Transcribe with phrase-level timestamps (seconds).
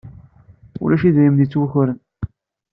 [0.83, 1.97] Ulac idrimen i yettwakren.